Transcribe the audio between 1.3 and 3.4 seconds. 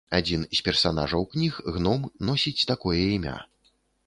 кніг, гном, носіць такое імя.